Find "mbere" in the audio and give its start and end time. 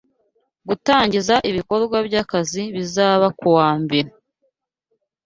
3.83-4.09